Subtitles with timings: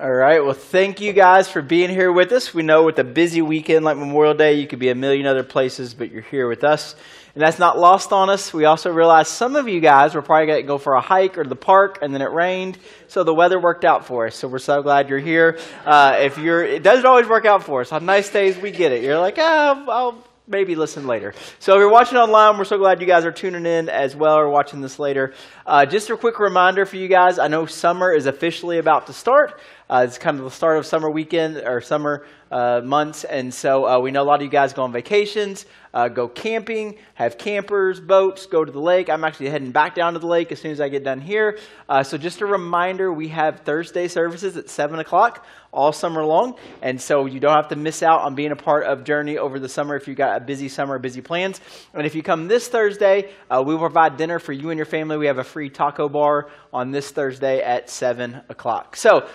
[0.00, 0.44] All right.
[0.44, 2.54] Well, thank you guys for being here with us.
[2.54, 5.42] We know with a busy weekend like Memorial Day, you could be a million other
[5.42, 6.94] places, but you're here with us.
[7.34, 8.54] And that's not lost on us.
[8.54, 11.36] We also realize some of you guys were probably going to go for a hike
[11.36, 14.36] or the park, and then it rained, so the weather worked out for us.
[14.36, 15.58] So we're so glad you're here.
[15.84, 17.90] Uh, if you're, it doesn't always work out for us.
[17.90, 19.02] On nice days, we get it.
[19.02, 21.34] You're like, ah, I'll maybe listen later.
[21.58, 24.36] So if you're watching online, we're so glad you guys are tuning in as well
[24.38, 25.34] or watching this later.
[25.66, 29.12] Uh, just a quick reminder for you guys I know summer is officially about to
[29.12, 29.60] start.
[29.90, 33.86] Uh, it's kind of the start of summer weekend or summer uh, months, and so
[33.86, 37.38] uh, we know a lot of you guys go on vacations, uh, go camping, have
[37.38, 39.08] campers, boats, go to the lake.
[39.10, 41.58] I'm actually heading back down to the lake as soon as I get done here.
[41.88, 46.54] Uh, so just a reminder, we have Thursday services at seven o'clock all summer long,
[46.80, 49.58] and so you don't have to miss out on being a part of Journey over
[49.58, 51.60] the summer if you've got a busy summer, busy plans.
[51.92, 54.86] And if you come this Thursday, uh, we will provide dinner for you and your
[54.86, 55.18] family.
[55.18, 58.96] We have a free taco bar on this Thursday at seven o'clock.
[58.96, 59.28] So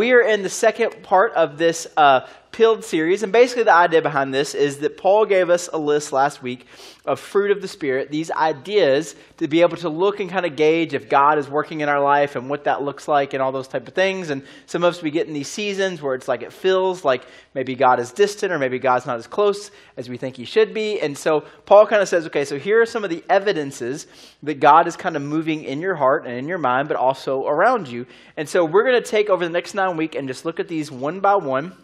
[0.00, 4.02] we are in the second part of this uh, Peeled series, and basically the idea
[4.02, 6.66] behind this is that Paul gave us a list last week
[7.04, 10.56] of fruit of the Spirit, these ideas to be able to look and kind of
[10.56, 13.52] gauge if God is working in our life and what that looks like and all
[13.52, 14.30] those type of things.
[14.30, 17.24] And some of us we get in these seasons where it's like it feels like
[17.54, 20.74] maybe God is distant or maybe God's not as close as we think He should
[20.74, 21.00] be.
[21.00, 24.08] And so Paul kind of says, okay, so here are some of the evidences
[24.42, 27.46] that God is kind of moving in your heart and in your mind, but also
[27.46, 28.06] around you.
[28.36, 30.66] And so we're going to take over the next nine weeks and just look at
[30.66, 31.76] these one by one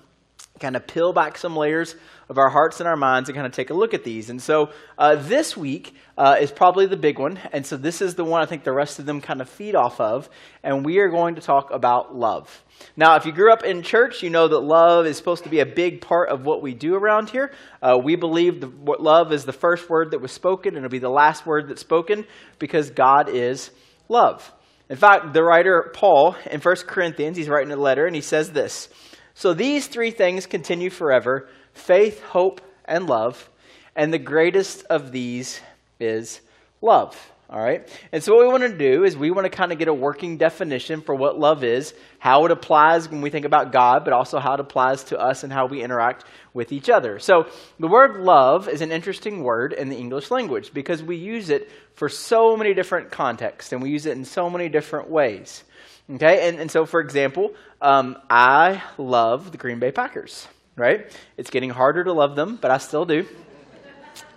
[0.61, 1.95] kind of peel back some layers
[2.29, 4.31] of our hearts and our minds and kind of take a look at these.
[4.31, 7.39] And so uh, this week uh, is probably the big one.
[7.53, 9.75] And so this is the one I think the rest of them kind of feed
[9.75, 10.29] off of.
[10.63, 12.65] And we are going to talk about love.
[12.97, 15.61] Now, if you grew up in church, you know that love is supposed to be
[15.61, 17.53] a big part of what we do around here.
[17.81, 20.99] Uh, we believe the, love is the first word that was spoken and it'll be
[20.99, 22.27] the last word that's spoken
[22.59, 23.71] because God is
[24.09, 24.53] love.
[24.89, 28.51] In fact, the writer Paul in 1 Corinthians, he's writing a letter and he says
[28.53, 28.89] this.
[29.37, 33.51] So these three things continue forever faith, hope, and love.
[33.95, 35.61] And the greatest of these
[36.01, 36.41] is
[36.81, 37.15] love.
[37.51, 37.87] All right?
[38.13, 39.95] And so, what we want to do is we want to kind of get a
[39.95, 44.15] working definition for what love is, how it applies when we think about God, but
[44.15, 47.19] also how it applies to us and how we interact with each other.
[47.19, 47.47] So,
[47.79, 51.71] the word love is an interesting word in the English language because we use it
[51.95, 55.63] for so many different contexts and we use it in so many different ways.
[56.09, 57.53] Okay, and, and so for example,
[57.83, 60.47] um, I love the Green Bay Packers,
[60.77, 61.11] right?
[61.37, 63.27] It's getting harder to love them, but I still do.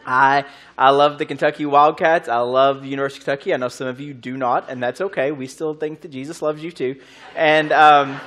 [0.04, 2.28] I, I love the Kentucky Wildcats.
[2.28, 3.54] I love the University of Kentucky.
[3.54, 5.32] I know some of you do not, and that's okay.
[5.32, 7.00] We still think that Jesus loves you too.
[7.36, 8.20] And um,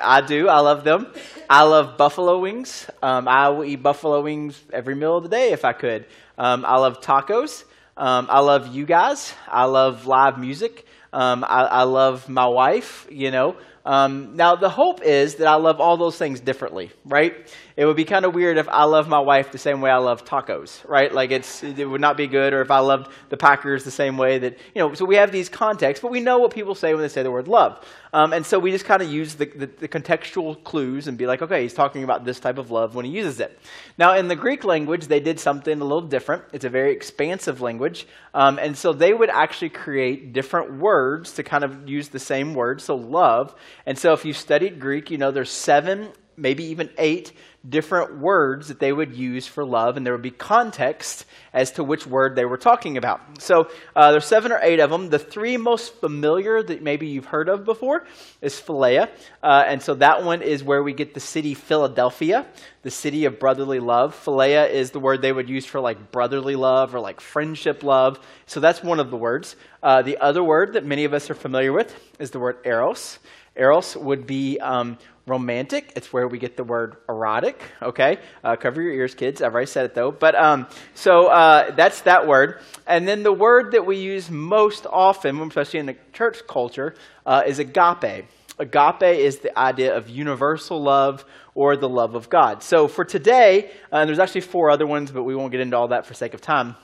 [0.00, 0.48] I do.
[0.48, 1.08] I love them.
[1.50, 2.88] I love buffalo wings.
[3.02, 6.06] Um, I will eat buffalo wings every meal of the day if I could.
[6.38, 7.64] Um, I love tacos.
[7.96, 9.34] Um, I love you guys.
[9.48, 10.86] I love live music.
[11.14, 13.54] Um, I, I, love my wife, you know.
[13.86, 17.34] Um, now, the hope is that I love all those things differently, right?
[17.76, 19.96] It would be kind of weird if I love my wife the same way I
[19.96, 21.12] love tacos, right?
[21.12, 24.16] Like it's it would not be good, or if I loved the Packers the same
[24.16, 24.94] way that you know.
[24.94, 27.32] So we have these contexts, but we know what people say when they say the
[27.32, 31.08] word love, um, and so we just kind of use the, the, the contextual clues
[31.08, 33.58] and be like, okay, he's talking about this type of love when he uses it.
[33.98, 36.44] Now, in the Greek language, they did something a little different.
[36.52, 41.42] It's a very expansive language, um, and so they would actually create different words to
[41.42, 43.54] kind of use the same word, so love.
[43.86, 47.32] And so if you studied Greek, you know there's seven maybe even eight
[47.66, 51.84] different words that they would use for love, and there would be context as to
[51.84, 53.40] which word they were talking about.
[53.40, 55.08] So uh, there's seven or eight of them.
[55.08, 58.06] The three most familiar that maybe you've heard of before
[58.42, 59.08] is Philia,
[59.42, 62.46] uh, and so that one is where we get the city Philadelphia,
[62.82, 64.14] the city of brotherly love.
[64.14, 68.20] Philia is the word they would use for like brotherly love or like friendship love.
[68.46, 69.56] So that's one of the words.
[69.82, 73.18] Uh, the other word that many of us are familiar with is the word eros.
[73.56, 75.92] Eros would be um, romantic.
[75.96, 77.62] It's where we get the word erotic.
[77.80, 79.40] Okay, uh, cover your ears, kids.
[79.42, 80.10] I've already said it though.
[80.10, 82.60] But um, so uh, that's that word.
[82.86, 86.94] And then the word that we use most often, especially in the church culture,
[87.24, 88.26] uh, is agape.
[88.58, 91.24] Agape is the idea of universal love
[91.54, 92.62] or the love of God.
[92.62, 95.88] So for today, uh, there's actually four other ones, but we won't get into all
[95.88, 96.76] that for sake of time.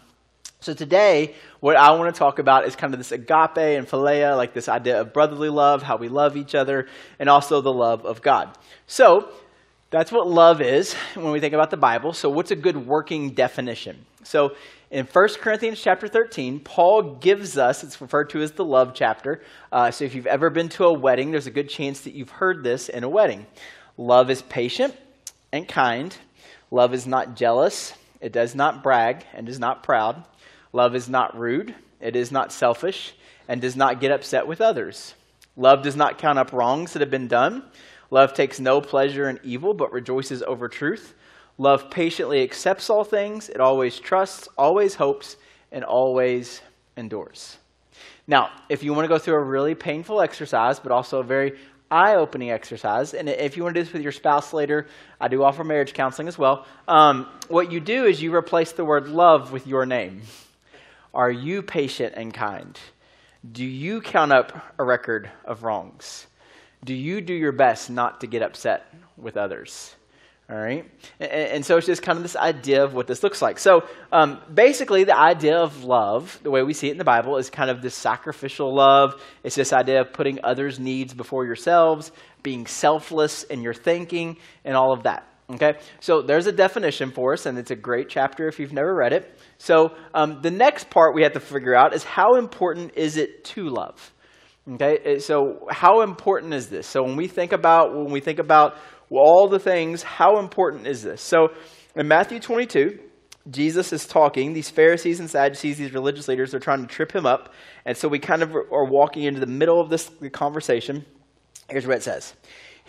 [0.63, 4.37] So today, what I want to talk about is kind of this agape and philia,
[4.37, 6.87] like this idea of brotherly love, how we love each other,
[7.19, 8.51] and also the love of God.
[8.87, 9.31] So
[9.89, 12.13] that's what love is when we think about the Bible.
[12.13, 14.05] So what's a good working definition?
[14.23, 14.55] So
[14.91, 19.41] in 1 Corinthians chapter 13, Paul gives us, it's referred to as the love chapter.
[19.73, 22.31] Uh, so if you've ever been to a wedding, there's a good chance that you've
[22.31, 23.47] heard this in a wedding.
[23.97, 24.95] Love is patient
[25.53, 26.15] and kind.
[26.71, 27.95] Love is not jealous.
[28.21, 30.23] It does not brag and is not proud.
[30.73, 33.15] Love is not rude, it is not selfish,
[33.49, 35.15] and does not get upset with others.
[35.57, 37.65] Love does not count up wrongs that have been done.
[38.11, 41.15] Love takes no pleasure in evil, but rejoices over truth.
[41.59, 45.37] Love patiently accepts all things, it always trusts, always hopes,
[45.71, 46.63] and always
[46.97, 47.59] endures.
[48.27, 51.59] Now, if you want to go through a really painful exercise, but also a very
[51.91, 54.87] eye opening exercise, and if you want to do this with your spouse later,
[55.21, 56.65] I do offer marriage counseling as well.
[56.87, 60.23] Um, what you do is you replace the word love with your name.
[61.13, 62.79] Are you patient and kind?
[63.51, 66.27] Do you count up a record of wrongs?
[66.85, 68.87] Do you do your best not to get upset
[69.17, 69.95] with others?
[70.51, 70.85] All right.
[71.21, 73.59] And, and, so it's just kind of this idea of what this looks like.
[73.59, 77.37] So um, basically, the idea of love, the way we see it in the Bible,
[77.37, 79.23] is kind of this sacrificial love.
[79.45, 82.11] It's this idea of putting others' needs before yourselves,
[82.43, 85.30] being selfless in your thinking, and all of that.
[85.55, 85.79] Okay.
[85.99, 89.13] So there's a definition for us, and it's a great chapter if you've never read
[89.13, 89.37] it.
[89.59, 93.45] So um, the next part we have to figure out is how important is it
[93.45, 94.13] to love?
[94.73, 95.19] Okay.
[95.19, 96.87] So how important is this?
[96.87, 98.77] So when we think about when we think about
[99.11, 101.21] all the things, how important is this?
[101.21, 101.49] So
[101.97, 103.01] in Matthew 22,
[103.51, 104.53] Jesus is talking.
[104.53, 107.53] These Pharisees and Sadducees, these religious leaders, they're trying to trip him up.
[107.85, 111.05] And so we kind of are walking into the middle of this conversation.
[111.69, 112.35] Here's what it says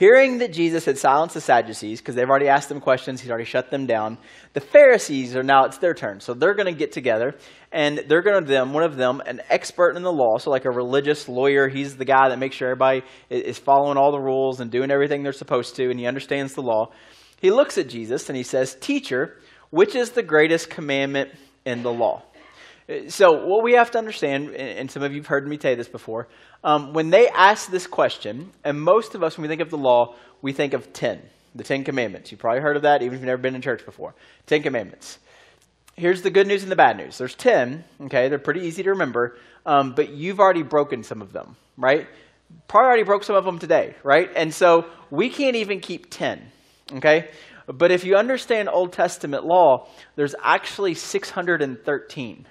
[0.02, 3.46] Hearing that Jesus had silenced the Sadducees, because they've already asked them questions, he's already
[3.46, 4.18] shut them down,
[4.54, 6.22] the Pharisees are now, it's their turn.
[6.22, 7.36] So they're going to get together,
[7.72, 10.66] and they're going to them, one of them, an expert in the law, so like
[10.66, 14.60] a religious lawyer, he's the guy that makes sure everybody is following all the rules
[14.60, 16.90] and doing everything they're supposed to, and he understands the law.
[17.40, 19.38] He looks at Jesus and he says, Teacher,
[19.70, 21.30] which is the greatest commandment
[21.64, 22.24] in the law?
[23.08, 25.88] So, what we have to understand, and some of you have heard me say this
[25.88, 26.28] before,
[26.64, 29.78] um, when they ask this question, and most of us, when we think of the
[29.78, 31.22] law, we think of 10,
[31.56, 32.32] the 10 commandments.
[32.32, 34.16] You've probably heard of that, even if you've never been in church before.
[34.48, 35.20] 10 commandments.
[35.96, 37.18] Here's the good news and the bad news.
[37.18, 38.30] There's 10, okay?
[38.30, 42.08] They're pretty easy to remember, um, but you've already broken some of them, right?
[42.68, 44.30] Probably already broke some of them today, right?
[44.36, 46.42] And so we can't even keep 10,
[46.96, 47.30] okay?
[47.68, 52.46] But if you understand Old Testament law, there's actually 613.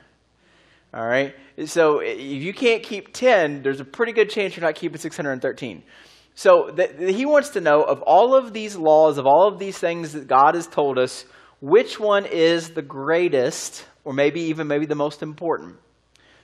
[0.92, 1.34] All right?
[1.66, 5.82] So if you can't keep 10, there's a pretty good chance you're not keeping 613.
[6.34, 10.12] So he wants to know of all of these laws, of all of these things
[10.12, 11.24] that God has told us,
[11.60, 15.76] which one is the greatest, or maybe even maybe the most important?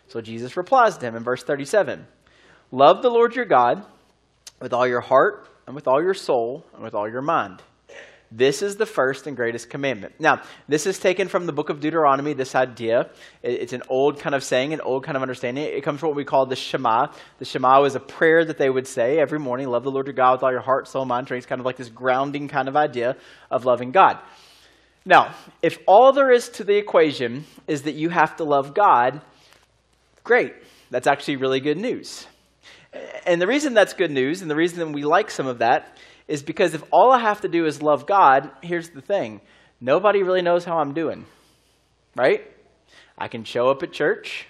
[0.09, 2.07] So Jesus replies to him in verse 37
[2.71, 3.87] Love the Lord your God
[4.61, 7.63] with all your heart, and with all your soul, and with all your mind.
[8.33, 10.15] This is the first and greatest commandment.
[10.19, 13.11] Now, this is taken from the book of Deuteronomy, this idea.
[13.43, 15.65] It's an old kind of saying, an old kind of understanding.
[15.65, 17.09] It comes from what we call the Shema.
[17.39, 20.15] The Shema was a prayer that they would say every morning love the Lord your
[20.15, 21.45] God with all your heart, soul, mind, strength.
[21.45, 23.17] It's kind of like this grounding kind of idea
[23.51, 24.19] of loving God.
[25.05, 25.33] Now,
[25.63, 29.21] if all there is to the equation is that you have to love God,
[30.25, 30.53] great.
[30.91, 32.27] That's actually really good news.
[33.25, 35.97] And the reason that's good news, and the reason we like some of that,
[36.29, 39.41] is because if all I have to do is love God, here's the thing
[39.81, 41.27] nobody really knows how I'm doing,
[42.15, 42.51] right?
[43.19, 44.47] I can show up at church.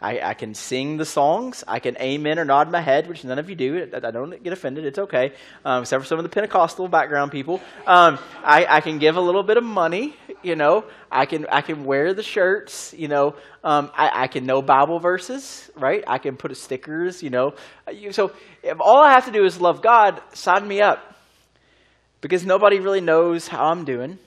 [0.00, 1.64] I, I, can sing the songs.
[1.66, 3.90] I can amen or nod my head, which none of you do.
[3.94, 4.84] I, I don't get offended.
[4.84, 5.32] It's okay,
[5.64, 7.62] um, except for some of the Pentecostal background people.
[7.86, 10.14] Um, I, I, can give a little bit of money.
[10.42, 12.94] You know, I can I can wear the shirts.
[12.96, 15.70] You know, um, I, can know Bible verses.
[15.74, 16.04] Right?
[16.06, 17.22] I can put stickers.
[17.22, 17.54] You know,
[18.10, 18.32] so
[18.62, 21.16] if all I have to do is love God, sign me up,
[22.20, 24.18] because nobody really knows how I'm doing.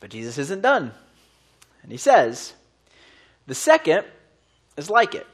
[0.00, 0.92] But Jesus isn't done,
[1.82, 2.54] and He says,
[3.46, 4.06] the second
[4.76, 5.26] is like it.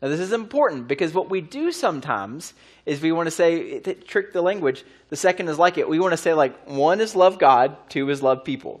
[0.00, 2.54] Now, this is important because what we do sometimes
[2.86, 5.88] is we want to say, trick the language, the second is like it.
[5.88, 8.80] We want to say, like, one is love God, two is love people.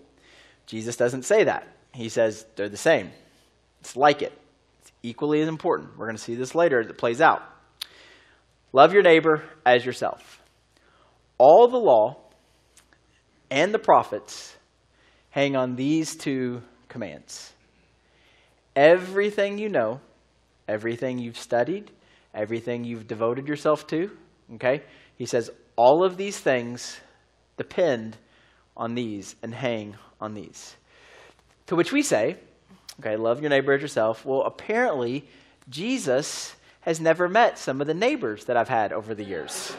[0.66, 1.66] Jesus doesn't say that.
[1.92, 3.10] He says they're the same.
[3.80, 4.32] It's like it.
[4.82, 5.98] It's equally as important.
[5.98, 7.42] We're going to see this later as it plays out.
[8.72, 10.40] Love your neighbor as yourself.
[11.38, 12.18] All the law
[13.50, 14.56] and the prophets
[15.30, 17.52] hang on these two commands.
[18.78, 20.00] Everything you know
[20.68, 21.90] everything you've studied,
[22.34, 24.10] everything you've devoted yourself to.
[24.54, 24.82] Okay?
[25.16, 27.00] He says, all of these things
[27.56, 28.16] depend
[28.76, 30.76] on these and hang on these.
[31.66, 32.36] To which we say,
[33.00, 34.24] okay, love your neighbor as yourself.
[34.24, 35.26] Well, apparently,
[35.68, 39.74] Jesus has never met some of the neighbors that I've had over the years.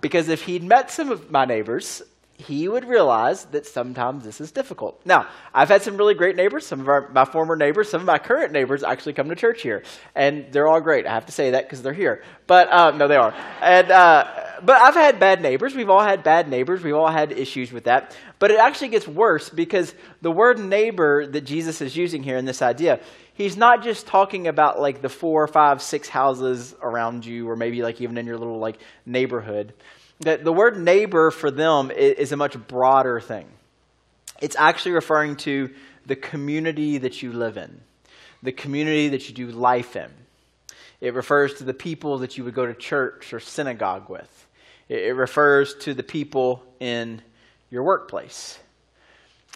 [0.00, 2.02] because if he'd met some of my neighbors,
[2.38, 5.00] he would realize that sometimes this is difficult.
[5.04, 6.64] Now, I've had some really great neighbors.
[6.64, 9.60] Some of our, my former neighbors, some of my current neighbors actually come to church
[9.60, 9.82] here.
[10.14, 11.04] And they're all great.
[11.04, 12.22] I have to say that because they're here.
[12.46, 13.34] But um, no, they are.
[13.60, 14.24] And, uh,
[14.62, 15.74] but I've had bad neighbors.
[15.74, 16.84] We've all had bad neighbors.
[16.84, 18.16] We've all had issues with that.
[18.38, 19.92] But it actually gets worse because
[20.22, 23.00] the word neighbor that Jesus is using here in this idea,
[23.34, 27.82] he's not just talking about like the four, five, six houses around you, or maybe
[27.82, 29.74] like even in your little like neighborhood.
[30.20, 33.46] That the word neighbor for them is a much broader thing.
[34.40, 35.70] It's actually referring to
[36.06, 37.80] the community that you live in,
[38.42, 40.10] the community that you do life in.
[41.00, 44.46] It refers to the people that you would go to church or synagogue with.
[44.88, 47.22] It refers to the people in
[47.70, 48.58] your workplace.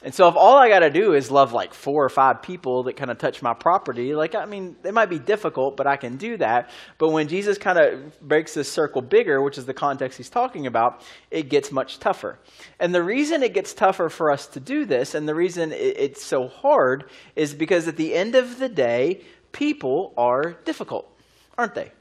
[0.04, 2.85] And so if all I got to do is love like four or five people
[2.85, 5.97] that kind of touch my property, like, I mean, it might be difficult, but I
[5.97, 6.71] can do that.
[6.99, 10.66] But when Jesus kind of breaks this circle bigger, which is the context he's talking
[10.66, 12.38] about, it gets much tougher.
[12.80, 16.23] And the reason it gets tougher for us to do this, and the reason it's
[16.23, 17.04] so hard,
[17.37, 21.09] is because at the end of the day, people are difficult
[21.56, 21.92] aren't they?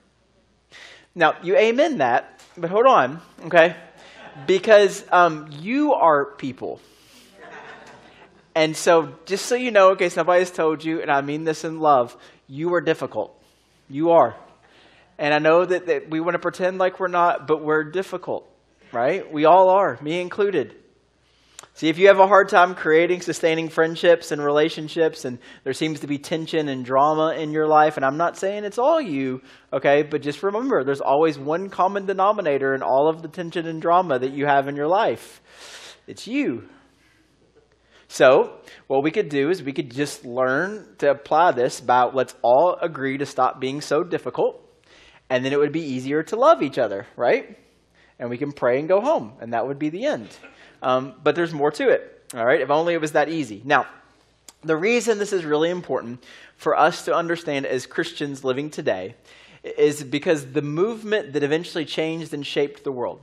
[1.14, 3.76] Now, you amen that, but hold on, okay?
[4.48, 6.80] Because um, you are people.
[8.54, 11.46] And so, just so you know, in case nobody has told you, and I mean
[11.46, 12.16] this in love,
[12.48, 13.38] you are difficult.
[13.90, 14.36] You are.
[15.18, 18.50] And I know that, that we want to pretend like we're not, but we're difficult,
[18.92, 19.32] right?
[19.32, 20.76] We all are, me included.
[21.74, 26.02] See, if you have a hard time creating, sustaining friendships and relationships, and there seems
[26.02, 29.42] to be tension and drama in your life, and I'm not saying it's all you,
[29.72, 33.82] okay, but just remember there's always one common denominator in all of the tension and
[33.82, 35.42] drama that you have in your life
[36.08, 36.68] it's you.
[38.12, 42.36] So, what we could do is we could just learn to apply this about let's
[42.42, 44.62] all agree to stop being so difficult,
[45.30, 47.58] and then it would be easier to love each other, right?
[48.20, 50.28] And we can pray and go home, and that would be the end.
[50.82, 52.26] Um, but there's more to it.
[52.36, 53.62] All right, if only it was that easy.
[53.64, 53.86] Now,
[54.62, 56.22] the reason this is really important
[56.58, 59.16] for us to understand as Christians living today
[59.64, 63.22] is because the movement that eventually changed and shaped the world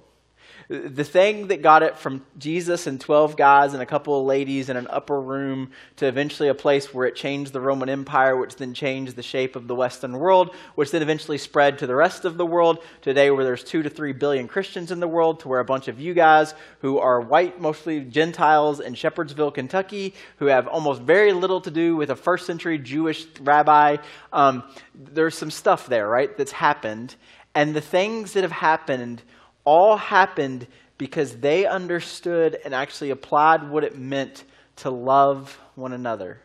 [0.69, 4.69] the thing that got it from Jesus and 12 guys and a couple of ladies
[4.69, 8.57] in an upper room to eventually a place where it changed the Roman Empire, which
[8.57, 12.27] then changed the shape of the Western world, which then eventually spread to the rest
[12.27, 12.81] of the world.
[13.01, 15.89] Today, where there's two to three billion Christians in the world, to where a bunch
[15.89, 21.33] of you guys who are white, mostly Gentiles in Shepherdsville, Kentucky, who have almost very
[21.33, 23.97] little to do with a first century Jewish rabbi.
[24.35, 27.17] Um, there's some stuff there, right, that's happened.
[27.55, 29.23] And the things that have happened
[29.69, 34.43] all happened because they understood and actually applied what it meant
[34.77, 36.41] to love one another.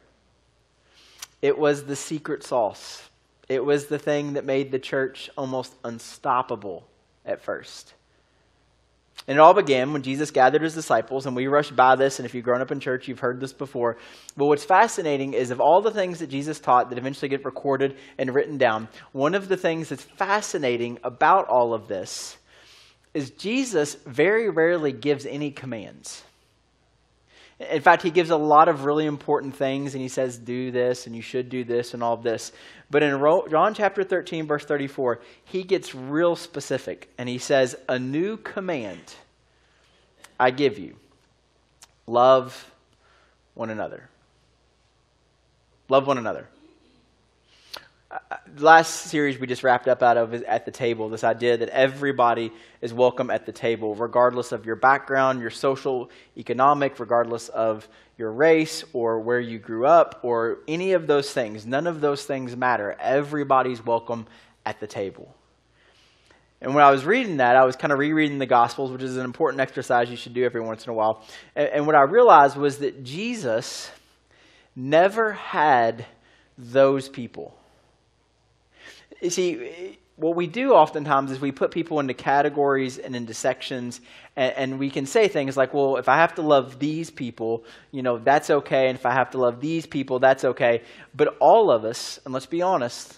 [1.41, 3.01] It was the secret sauce.
[3.47, 6.85] It was the thing that made the church almost unstoppable
[7.25, 7.93] at first.
[9.25, 12.25] And it all began when Jesus gathered his disciples, and we rushed by this, and
[12.25, 13.95] if you've grown up in church, you've heard this before.
[14.35, 17.95] But what's fascinating is of all the things that Jesus taught that eventually get recorded
[18.17, 22.35] and written down, one of the things that's fascinating about all of this
[23.13, 26.23] is Jesus very rarely gives any commands.
[27.59, 31.05] In fact, he gives a lot of really important things and he says, do this
[31.05, 32.51] and you should do this and all of this.
[32.89, 37.99] But in John chapter 13, verse 34, he gets real specific and he says, A
[37.99, 39.15] new command
[40.39, 40.95] I give you
[42.07, 42.71] love
[43.53, 44.09] one another.
[45.89, 46.47] Love one another
[48.57, 51.69] last series we just wrapped up out of is at the table this idea that
[51.69, 52.51] everybody
[52.81, 58.31] is welcome at the table regardless of your background your social economic regardless of your
[58.31, 62.55] race or where you grew up or any of those things none of those things
[62.55, 64.27] matter everybody's welcome
[64.65, 65.33] at the table
[66.61, 69.17] and when I was reading that, I was kind of rereading the Gospels, which is
[69.17, 71.21] an important exercise you should do every once in a while.
[71.57, 73.91] And, and what I realized was that Jesus
[74.73, 76.05] never had
[76.57, 77.53] those people.
[79.23, 84.01] You see, what we do oftentimes is we put people into categories and into sections,
[84.35, 87.63] and, and, we can say things like, well, if I have to love these people,
[87.91, 90.81] you know, that's okay, and if I have to love these people, that's okay.
[91.15, 93.17] But all of us, and let's be honest,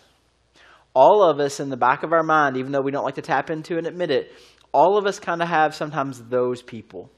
[0.93, 3.24] all of us in the back of our mind, even though we don't like to
[3.24, 4.31] tap into and admit it,
[4.71, 7.09] all of us kind of have sometimes those people.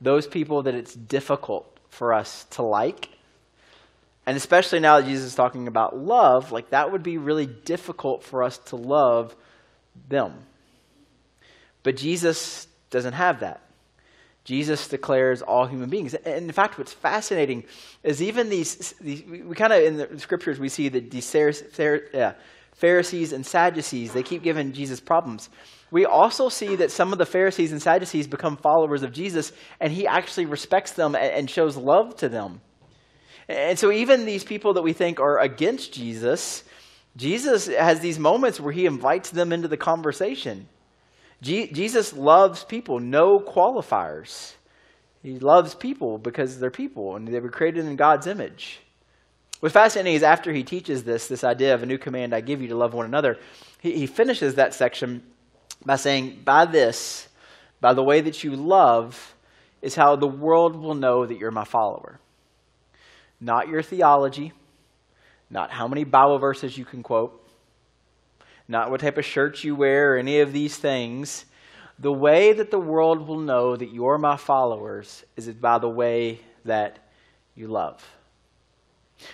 [0.00, 3.08] Those people that it's difficult for us to like
[4.28, 8.22] and especially now that Jesus is talking about love, like that would be really difficult
[8.22, 9.34] for us to love
[10.06, 10.34] them.
[11.82, 13.62] But Jesus doesn't have that.
[14.44, 16.12] Jesus declares all human beings.
[16.12, 17.64] And in fact, what's fascinating
[18.02, 21.34] is even these, these we kind of in the scriptures we see that these
[22.74, 25.48] Pharisees and Sadducees, they keep giving Jesus problems.
[25.90, 29.90] We also see that some of the Pharisees and Sadducees become followers of Jesus, and
[29.90, 32.60] he actually respects them and shows love to them.
[33.48, 36.64] And so, even these people that we think are against Jesus,
[37.16, 40.68] Jesus has these moments where he invites them into the conversation.
[41.40, 44.54] Jesus loves people, no qualifiers.
[45.22, 48.80] He loves people because they're people and they were created in God's image.
[49.60, 52.62] What's fascinating is after he teaches this, this idea of a new command I give
[52.62, 53.38] you to love one another,
[53.80, 55.22] he, he finishes that section
[55.84, 57.28] by saying, By this,
[57.80, 59.34] by the way that you love,
[59.82, 62.20] is how the world will know that you're my follower.
[63.40, 64.52] Not your theology,
[65.50, 67.46] not how many Bible verses you can quote,
[68.66, 71.46] not what type of shirt you wear, or any of these things.
[71.98, 76.40] The way that the world will know that you're my followers is by the way
[76.64, 76.98] that
[77.54, 78.04] you love.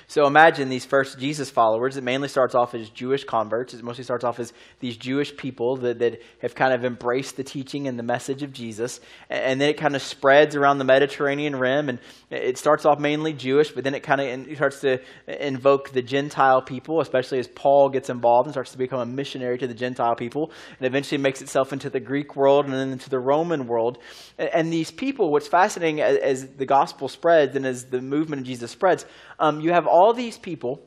[0.06, 1.96] So imagine these first Jesus followers.
[1.96, 3.74] It mainly starts off as Jewish converts.
[3.74, 7.44] It mostly starts off as these Jewish people that, that have kind of embraced the
[7.44, 9.00] teaching and the message of Jesus.
[9.28, 11.88] And then it kind of spreads around the Mediterranean rim.
[11.88, 11.98] And
[12.30, 16.62] it starts off mainly Jewish, but then it kind of starts to invoke the Gentile
[16.62, 20.16] people, especially as Paul gets involved and starts to become a missionary to the Gentile
[20.16, 20.50] people.
[20.78, 23.98] And eventually makes itself into the Greek world and then into the Roman world.
[24.38, 28.70] And these people, what's fascinating as, the gospel spreads and as the movement of Jesus
[28.70, 29.06] spreads,
[29.38, 30.80] um, you have all these people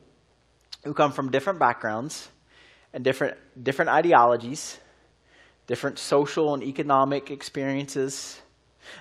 [0.84, 2.28] who come from different backgrounds
[2.92, 4.78] and different, different ideologies,
[5.66, 8.40] different social and economic experiences.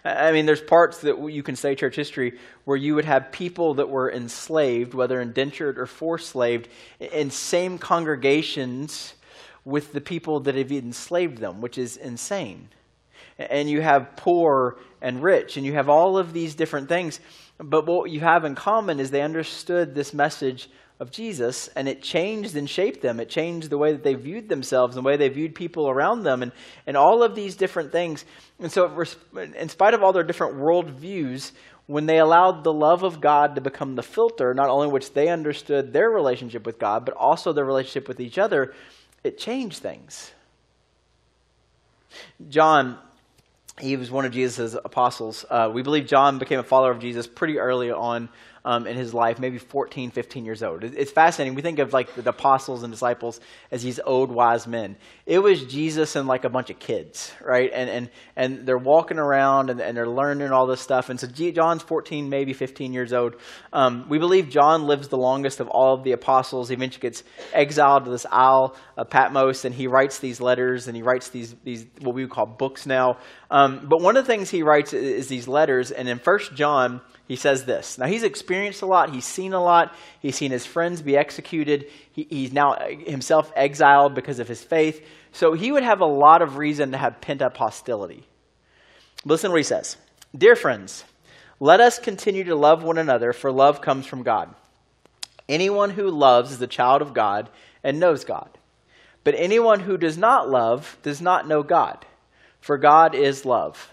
[0.04, 3.76] I mean, there's parts that you can say church history where you would have people
[3.76, 6.68] that were enslaved, whether indentured or forced slaved,
[7.00, 9.14] in same congregations
[9.64, 12.70] with the people that have enslaved them, which is insane.
[13.38, 17.20] And you have poor and rich, and you have all of these different things.
[17.60, 22.02] But what you have in common is they understood this message of Jesus, and it
[22.02, 23.20] changed and shaped them.
[23.20, 26.24] It changed the way that they viewed themselves and the way they viewed people around
[26.24, 26.52] them, and,
[26.88, 28.26] and all of these different things.
[28.60, 29.04] And so,
[29.36, 31.52] in spite of all their different worldviews,
[31.86, 35.30] when they allowed the love of God to become the filter, not only which they
[35.30, 38.74] understood their relationship with God, but also their relationship with each other,
[39.24, 40.32] it changed things.
[42.50, 42.98] John
[43.80, 45.46] he was one of Jesus' apostles.
[45.50, 48.30] Uh, we believe John became a follower of Jesus pretty early on
[48.68, 50.84] um, in his life, maybe 14, 15 years old.
[50.84, 51.56] It's fascinating.
[51.56, 53.40] We think of like the apostles and disciples
[53.72, 54.98] as these old wise men.
[55.26, 57.72] It was Jesus and like a bunch of kids, right?
[57.74, 61.10] And and and they're walking around and, and they're learning all this stuff.
[61.10, 63.36] And so John's 14, maybe 15 years old.
[63.72, 66.68] Um, we believe John lives the longest of all of the apostles.
[66.68, 70.96] He eventually gets exiled to this Isle of Patmos, and he writes these letters and
[70.98, 73.16] he writes these these what we would call books now.
[73.50, 76.54] Um, but one of the things he writes is, is these letters, and in First
[76.54, 77.98] John he says this.
[77.98, 81.88] Now, he's experienced a lot, he's seen a lot, he's seen his friends be executed,
[82.12, 85.06] he, he's now himself exiled because of his faith.
[85.32, 88.24] So he would have a lot of reason to have pent up hostility.
[89.26, 89.98] Listen to what he says
[90.36, 91.04] Dear friends,
[91.60, 94.54] let us continue to love one another, for love comes from God.
[95.50, 97.50] Anyone who loves is a child of God
[97.84, 98.50] and knows God.
[99.24, 102.06] But anyone who does not love does not know God,
[102.62, 103.92] for God is love.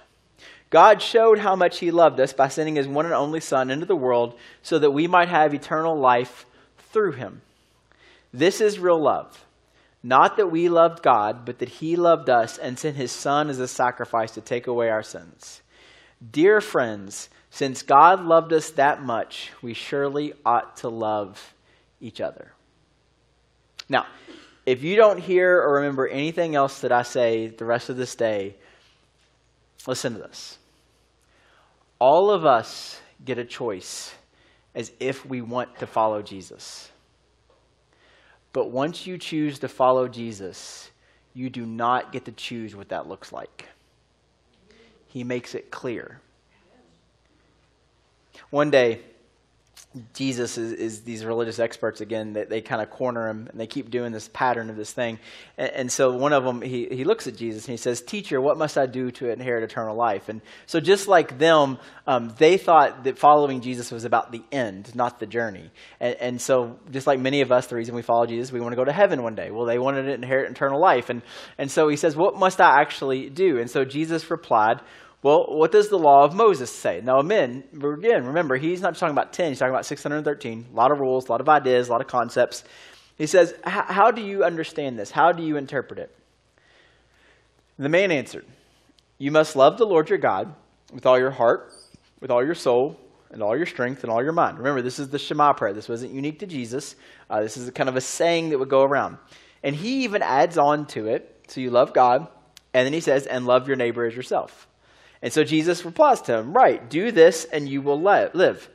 [0.70, 3.86] God showed how much He loved us by sending His one and only Son into
[3.86, 6.46] the world so that we might have eternal life
[6.92, 7.42] through Him.
[8.32, 9.44] This is real love.
[10.02, 13.58] Not that we loved God, but that He loved us and sent His Son as
[13.58, 15.62] a sacrifice to take away our sins.
[16.30, 21.54] Dear friends, since God loved us that much, we surely ought to love
[22.00, 22.52] each other.
[23.88, 24.06] Now,
[24.66, 28.14] if you don't hear or remember anything else that I say the rest of this
[28.14, 28.56] day,
[29.86, 30.58] listen to this
[31.98, 34.12] all of us get a choice
[34.74, 36.90] as if we want to follow Jesus.
[38.52, 40.90] But once you choose to follow Jesus,
[41.32, 43.68] you do not get to choose what that looks like.
[45.06, 46.20] He makes it clear.
[48.50, 49.00] One day,
[50.12, 53.60] Jesus is, is, these religious experts again that they, they kind of corner him and
[53.60, 55.20] they keep doing this pattern of this thing.
[55.56, 58.40] And, and, so one of them, he, he looks at Jesus and he says, Teacher,
[58.40, 60.28] what must I do to inherit eternal life?
[60.28, 64.94] And so just like them, um, they thought that following Jesus was about the end,
[64.96, 65.70] not the journey.
[66.00, 68.72] And, and so just like many of us, the reason we follow Jesus, we want
[68.72, 69.50] to go to heaven one day.
[69.52, 71.08] Well, they wanted to inherit eternal life.
[71.08, 71.22] And,
[71.56, 73.58] and so he says, What must I actually do?
[73.58, 74.80] And so Jesus replied,
[75.24, 77.00] well, what does the law of Moses say?
[77.02, 80.66] Now, again, remember, he's not talking about 10, he's talking about 613.
[80.70, 82.62] A lot of rules, a lot of ideas, a lot of concepts.
[83.16, 85.10] He says, How do you understand this?
[85.10, 86.14] How do you interpret it?
[87.78, 88.44] The man answered,
[89.16, 90.54] You must love the Lord your God
[90.92, 91.72] with all your heart,
[92.20, 94.58] with all your soul, and all your strength and all your mind.
[94.58, 95.72] Remember, this is the Shema prayer.
[95.72, 96.96] This wasn't unique to Jesus.
[97.30, 99.16] Uh, this is kind of a saying that would go around.
[99.62, 101.46] And he even adds on to it.
[101.48, 102.28] So you love God,
[102.74, 104.68] and then he says, and love your neighbor as yourself.
[105.24, 108.68] And so Jesus replies to him, Right, do this and you will live.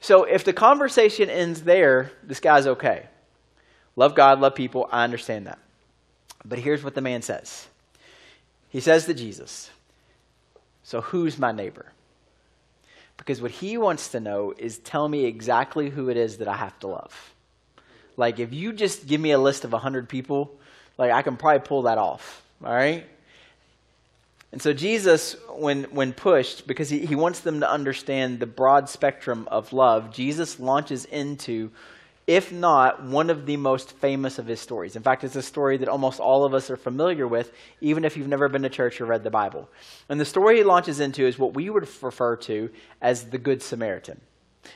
[0.00, 3.06] So if the conversation ends there, this guy's okay.
[3.94, 5.60] Love God, love people, I understand that.
[6.44, 7.68] But here's what the man says
[8.70, 9.70] He says to Jesus,
[10.82, 11.86] So who's my neighbor?
[13.16, 16.56] Because what he wants to know is tell me exactly who it is that I
[16.56, 17.34] have to love.
[18.16, 20.58] Like, if you just give me a list of 100 people,
[20.98, 22.42] like, I can probably pull that off.
[22.64, 23.06] All right?
[24.54, 28.88] And so, Jesus, when, when pushed, because he, he wants them to understand the broad
[28.88, 31.72] spectrum of love, Jesus launches into
[32.28, 34.94] if not one of the most famous of his stories.
[34.94, 38.16] In fact, it's a story that almost all of us are familiar with, even if
[38.16, 39.68] you've never been to church or read the Bible.
[40.08, 42.70] And the story he launches into is what we would refer to
[43.02, 44.20] as the Good Samaritan.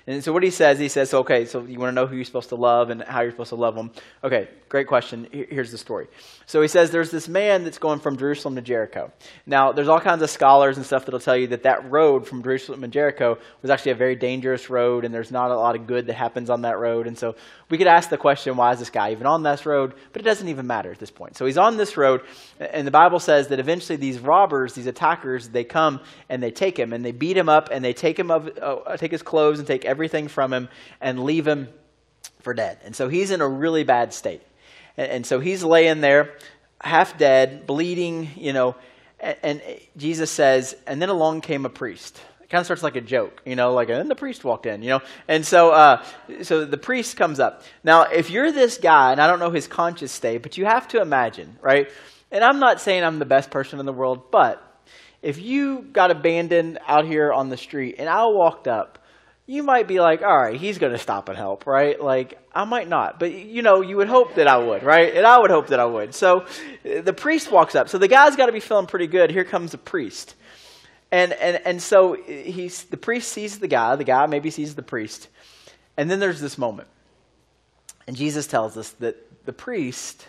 [0.06, 2.24] And so what he says, he says, okay, so you want to know who you're
[2.24, 3.90] supposed to love and how you're supposed to love them.
[4.24, 5.28] Okay, great question.
[5.32, 6.06] Here's the story.
[6.46, 9.12] So he says there's this man that's going from Jerusalem to Jericho.
[9.46, 12.42] Now, there's all kinds of scholars and stuff that'll tell you that that road from
[12.42, 15.86] Jerusalem to Jericho was actually a very dangerous road, and there's not a lot of
[15.86, 17.06] good that happens on that road.
[17.06, 17.34] And so
[17.68, 19.94] we could ask the question, why is this guy even on this road?
[20.12, 21.36] But it doesn't even matter at this point.
[21.36, 22.22] So he's on this road,
[22.58, 26.78] and the Bible says that eventually these robbers, these attackers, they come and they take
[26.78, 29.58] him, and they beat him up, and they take him of, uh, take his clothes
[29.58, 30.68] and take everything from him
[31.00, 31.68] and leave him
[32.40, 32.78] for dead.
[32.84, 34.42] And so he's in a really bad state.
[34.96, 36.36] And, and so he's laying there,
[36.80, 38.76] half dead, bleeding, you know,
[39.20, 39.62] and, and
[39.96, 43.42] Jesus says, and then along came a priest It kind of starts like a joke,
[43.44, 45.00] you know, like, and the priest walked in, you know.
[45.28, 46.02] And so, uh,
[46.40, 47.62] so the priest comes up.
[47.84, 50.88] Now, if you're this guy, and I don't know his conscious state, but you have
[50.88, 51.90] to imagine, right?
[52.30, 54.64] And I'm not saying I'm the best person in the world, but
[55.20, 58.98] if you got abandoned out here on the street and I walked up,
[59.48, 61.98] you might be like, all right, he's going to stop and help, right?
[61.98, 65.16] Like, I might not, but you know, you would hope that I would, right?
[65.16, 66.14] And I would hope that I would.
[66.14, 66.44] So
[66.84, 67.88] the priest walks up.
[67.88, 69.30] So the guy's got to be feeling pretty good.
[69.30, 70.34] Here comes the priest.
[71.10, 74.82] And, and, and so he's, the priest sees the guy, the guy maybe sees the
[74.82, 75.28] priest.
[75.96, 76.88] And then there's this moment.
[78.06, 80.28] And Jesus tells us that the priest,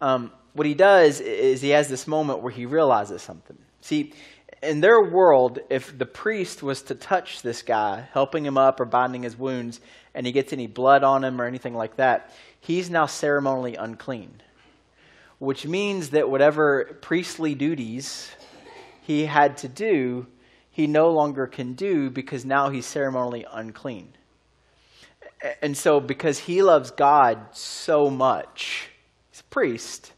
[0.00, 3.58] um, what he does is he has this moment where he realizes something.
[3.80, 4.14] See,
[4.64, 8.84] in their world, if the priest was to touch this guy, helping him up or
[8.84, 9.80] binding his wounds,
[10.14, 14.40] and he gets any blood on him or anything like that, he's now ceremonially unclean.
[15.38, 18.30] Which means that whatever priestly duties
[19.02, 20.26] he had to do,
[20.70, 24.08] he no longer can do because now he's ceremonially unclean.
[25.60, 28.88] And so, because he loves God so much,
[29.30, 30.12] he's a priest,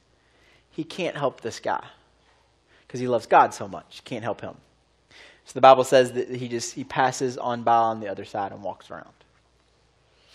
[0.71, 1.85] he can't help this guy
[2.87, 4.03] because he loves God so much.
[4.05, 4.57] Can't help him.
[5.45, 8.53] So the Bible says that he just he passes on by on the other side
[8.53, 9.11] and walks around.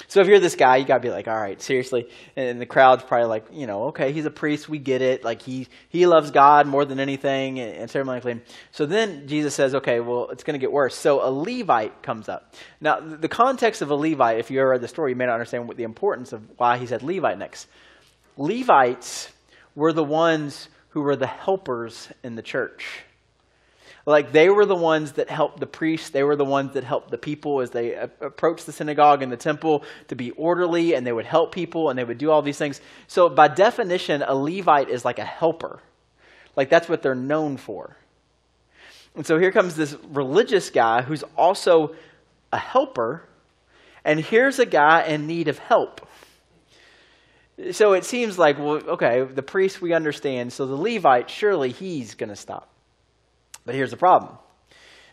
[0.08, 2.10] So if you're this guy, you gotta be like, all right, seriously.
[2.36, 5.24] And the crowd's probably like, you know, okay, he's a priest, we get it.
[5.24, 8.42] Like he he loves God more than anything, and, and ceremonially.
[8.72, 10.96] So then Jesus says, okay, well, it's gonna get worse.
[10.96, 12.56] So a Levite comes up.
[12.80, 15.34] Now the context of a Levite, if you ever read the story, you may not
[15.34, 17.68] understand what the importance of why he said Levite next.
[18.38, 19.30] Levites
[19.76, 23.04] were the ones who were the helpers in the church.
[24.06, 27.12] Like they were the ones that helped the priests, they were the ones that helped
[27.12, 31.12] the people as they approached the synagogue and the temple to be orderly, and they
[31.12, 32.82] would help people and they would do all these things.
[33.08, 35.82] So, by definition, a Levite is like a helper.
[36.56, 37.96] Like that's what they're known for.
[39.16, 41.96] And so here comes this religious guy who's also
[42.52, 43.24] a helper,
[44.04, 46.08] and here's a guy in need of help.
[47.72, 52.16] So it seems like, well, okay, the priest we understand, so the Levite, surely he's
[52.16, 52.70] going to stop.
[53.66, 54.38] But here's the problem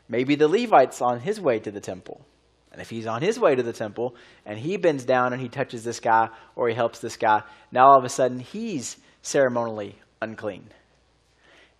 [0.09, 2.25] maybe the Levite's on his way to the temple.
[2.71, 4.15] And if he's on his way to the temple
[4.47, 7.89] and he bends down and he touches this guy or he helps this guy, now
[7.89, 10.69] all of a sudden he's ceremonially unclean.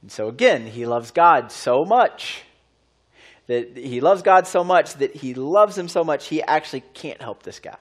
[0.03, 2.43] And so again, he loves God so much
[3.47, 7.21] that he loves God so much that he loves him so much he actually can't
[7.21, 7.77] help this guy.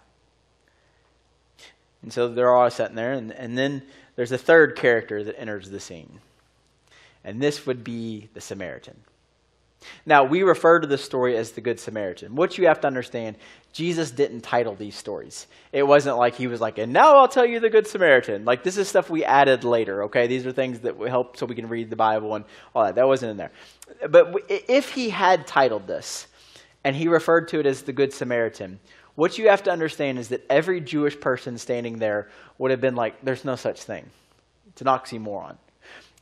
[2.01, 3.81] And so they're all sitting there, and, and then
[4.15, 6.19] there's a third character that enters the scene
[7.27, 8.95] and this would be the Samaritan.
[10.05, 12.35] Now, we refer to this story as the Good Samaritan.
[12.35, 13.35] What you have to understand,
[13.73, 15.45] Jesus didn't title these stories.
[15.73, 18.45] It wasn't like he was like, and now I'll tell you the Good Samaritan.
[18.45, 20.25] Like, this is stuff we added later, okay?
[20.27, 22.95] These are things that help so we can read the Bible and all that.
[22.95, 23.51] That wasn't in there.
[24.09, 26.27] But if he had titled this
[26.85, 28.79] and he referred to it as the Good Samaritan,
[29.17, 32.93] what you have to understand is that every Jewish person standing there would have been
[32.93, 34.05] like, there's no such thing.
[34.67, 35.57] It's an oxymoron.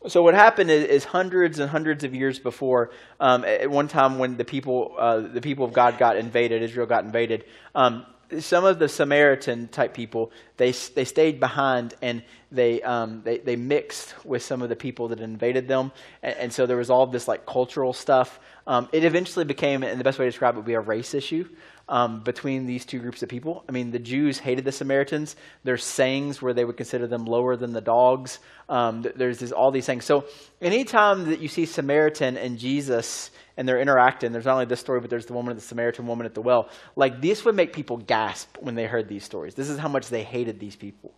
[0.07, 4.17] So what happened is, is, hundreds and hundreds of years before, um, at one time
[4.17, 8.05] when the people, uh, the people of God got invaded, Israel got invaded, um,
[8.39, 13.57] some of the Samaritan type people, they, they stayed behind and they, um, they, they
[13.57, 15.91] mixed with some of the people that invaded them.
[16.23, 18.39] And, and so there was all this like cultural stuff.
[18.65, 21.13] Um, it eventually became, and the best way to describe it would be a race
[21.13, 21.47] issue.
[21.87, 23.63] Um, between these two groups of people.
[23.69, 25.35] I mean, the Jews hated the Samaritans.
[25.63, 28.39] There's sayings where they would consider them lower than the dogs.
[28.67, 30.05] Um, there's this, all these things.
[30.05, 30.25] So
[30.61, 34.99] anytime that you see Samaritan and Jesus and they're interacting, there's not only this story,
[34.99, 36.69] but there's the woman, the Samaritan woman at the well.
[36.95, 39.53] Like this would make people gasp when they heard these stories.
[39.53, 41.13] This is how much they hated these people.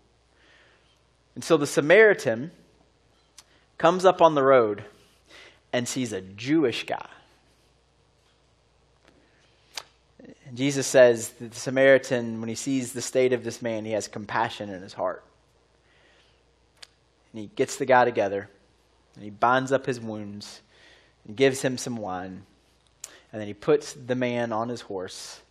[1.35, 2.51] And so the Samaritan
[3.77, 4.83] comes up on the road
[5.71, 7.07] and sees a Jewish guy
[10.53, 14.07] Jesus says that the Samaritan, when he sees the state of this man, he has
[14.07, 15.23] compassion in his heart.
[17.33, 18.49] And he gets the guy together,
[19.15, 20.61] and he binds up his wounds,
[21.25, 22.43] and gives him some wine.
[23.31, 25.41] And then he puts the man on his horse,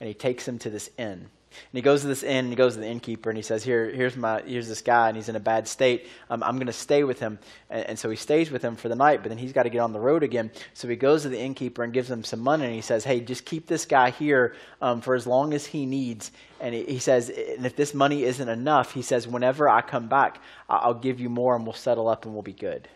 [0.00, 1.28] and he takes him to this inn.
[1.72, 3.64] And he goes to this inn and he goes to the innkeeper and he says,
[3.64, 6.08] Here, here's, my, here's this guy and he's in a bad state.
[6.30, 7.38] Um, I'm going to stay with him.
[7.70, 9.70] And, and, so he stays with him for the night, but then he's got to
[9.70, 10.50] get on the road again.
[10.74, 13.20] So he goes to the innkeeper and gives him some money and he says, Hey,
[13.20, 16.30] just keep this guy here um, for as long as he needs.
[16.60, 20.08] And he, he, says, And if this money isn't enough, he says, Whenever I come
[20.08, 22.88] back, I'll give you more and we'll settle up and we'll be good.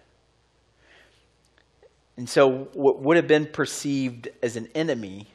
[2.16, 5.28] And so what would have been perceived as an enemy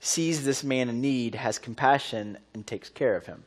[0.00, 3.44] sees this man in need, has compassion, and takes care of him.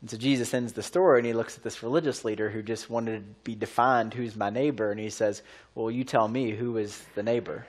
[0.00, 2.88] And so Jesus ends the story and he looks at this religious leader who just
[2.88, 4.90] wanted to be defined who's my neighbor.
[4.92, 5.42] And he says,
[5.74, 7.66] Well, you tell me who is the neighbor?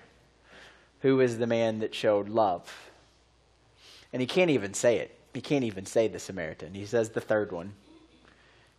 [1.01, 2.91] Who is the man that showed love?
[4.13, 5.15] And he can't even say it.
[5.33, 6.73] He can't even say the Samaritan.
[6.73, 7.73] He says the third one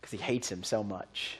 [0.01, 1.39] because he hates him so much.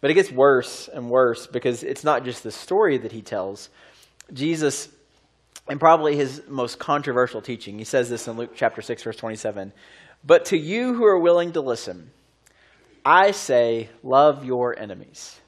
[0.00, 3.68] But it gets worse and worse because it's not just the story that he tells,
[4.32, 4.88] Jesus,
[5.68, 9.72] and probably his most controversial teaching, he says this in Luke chapter 6, verse 27.
[10.24, 12.10] But to you who are willing to listen,
[13.04, 15.40] I say, love your enemies.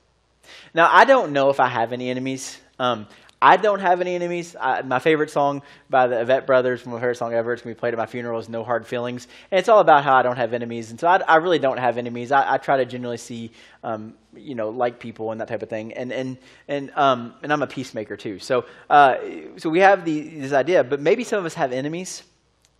[0.74, 2.58] Now, I don't know if I have any enemies.
[2.78, 3.06] Um,
[3.44, 4.56] I don't have any enemies.
[4.58, 7.76] I, my favorite song by the Avett Brothers, my favorite song ever, it's going to
[7.76, 9.28] be played at my funeral, is No Hard Feelings.
[9.50, 10.90] And it's all about how I don't have enemies.
[10.90, 12.32] And so I, I really don't have enemies.
[12.32, 13.52] I, I try to genuinely see,
[13.82, 15.92] um, you know, like people and that type of thing.
[15.92, 18.38] And, and, and, um, and I'm a peacemaker too.
[18.38, 19.16] So, uh,
[19.58, 22.22] so we have the, this idea, but maybe some of us have enemies,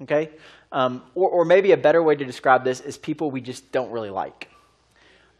[0.01, 0.31] okay?
[0.73, 3.91] Um, or, or maybe a better way to describe this is people we just don't
[3.91, 4.49] really like.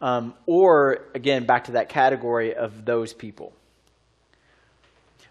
[0.01, 3.53] Um, or, again, back to that category of those people.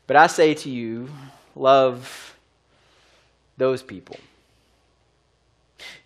[0.07, 1.09] But I say to you,
[1.55, 2.37] love
[3.57, 4.17] those people.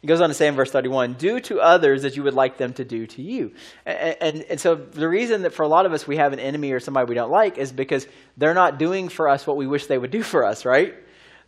[0.01, 2.57] He goes on to say in verse 31 do to others as you would like
[2.57, 3.53] them to do to you.
[3.85, 6.39] And, and, and, so the reason that for a lot of us we have an
[6.39, 8.07] enemy or somebody we don't like is because
[8.37, 10.95] they're not doing for us what we wish they would do for us, right?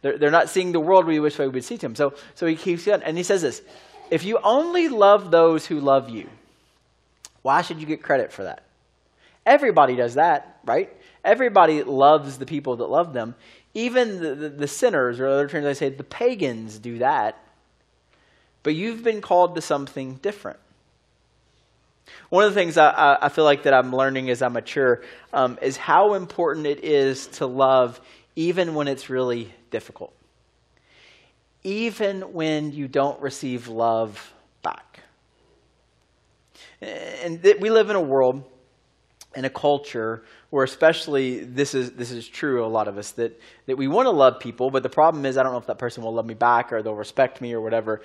[0.03, 1.95] They're, they're not seeing the world we wish we would see to them.
[1.95, 3.63] So, so he keeps going, and he says this
[4.11, 6.29] If you only love those who love you,
[7.43, 8.65] why should you get credit for that?
[9.47, 10.95] Everybody does that, right?
[11.25, 13.35] Everybody loves the people that love them.
[13.75, 17.39] Even the, the, the sinners, or other terms I say, the pagans do that.
[18.63, 20.59] But you've been called to something different.
[22.29, 25.59] One of the things I, I feel like that I'm learning as I mature um,
[25.63, 28.01] is how important it is to love
[28.37, 30.13] even when it's really difficult.
[31.63, 35.01] Even when you don't receive love back.
[36.81, 38.45] And th- we live in a world
[39.35, 43.41] in a culture where especially this is this is true a lot of us that
[43.67, 45.79] that we want to love people but the problem is i don't know if that
[45.79, 48.03] person will love me back or they'll respect me or whatever.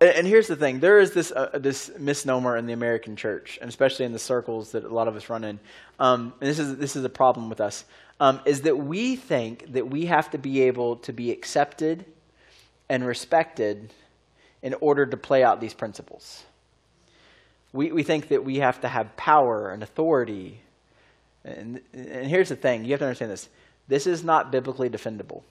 [0.00, 3.68] And, here's the thing there is this uh, this misnomer in the american church and
[3.68, 5.60] especially in the circles that a lot of us run in.
[5.98, 7.84] Um, and this is this is a problem with us.
[8.20, 12.04] Um, is that we think that we have to be able to be accepted
[12.88, 13.92] and respected
[14.62, 16.44] in order to play out these principles
[17.74, 20.60] we, we think that we have to have power and authority.
[21.44, 23.48] And, and here's the thing you have to understand this
[23.88, 25.42] this is not biblically defendable.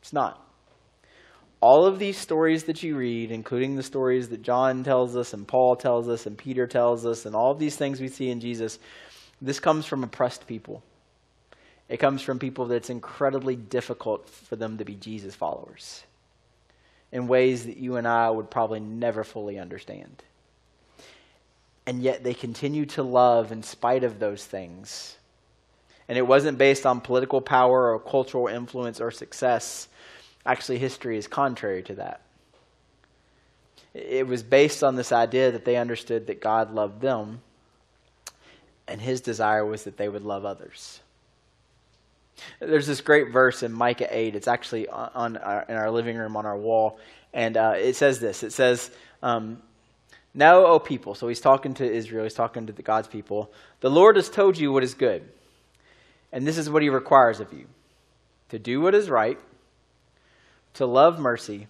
[0.00, 0.40] It's not.
[1.60, 5.46] All of these stories that you read, including the stories that John tells us, and
[5.46, 8.40] Paul tells us, and Peter tells us, and all of these things we see in
[8.40, 8.78] Jesus,
[9.40, 10.82] this comes from oppressed people.
[11.88, 16.02] It comes from people that it's incredibly difficult for them to be Jesus followers
[17.12, 20.22] in ways that you and I would probably never fully understand
[21.86, 25.16] and yet they continue to love in spite of those things.
[26.08, 29.88] And it wasn't based on political power or cultural influence or success.
[30.44, 32.20] Actually, history is contrary to that.
[33.94, 37.40] It was based on this idea that they understood that God loved them,
[38.88, 41.00] and his desire was that they would love others.
[42.58, 44.34] There's this great verse in Micah 8.
[44.34, 46.98] It's actually on our, in our living room on our wall.
[47.32, 48.90] And uh, it says this It says,
[49.22, 49.62] um,
[50.34, 53.52] now, O people, so he's talking to Israel, he's talking to the God's people.
[53.80, 55.22] The Lord has told you what is good,
[56.32, 57.66] and this is what he requires of you
[58.50, 59.38] to do what is right,
[60.74, 61.66] to love mercy,